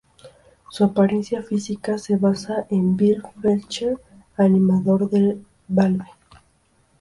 [0.71, 3.99] Su apariencia física se basa en Bill Fletcher,
[4.35, 6.07] animador de Valve.